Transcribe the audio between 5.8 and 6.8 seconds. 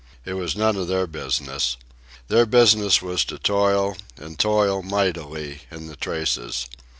the traces.